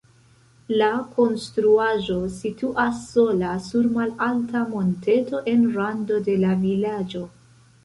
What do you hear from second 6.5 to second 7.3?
vilaĝo.